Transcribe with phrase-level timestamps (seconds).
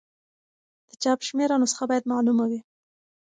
[0.89, 2.59] د چاپ شمېر او نسخه باید معلومه وي.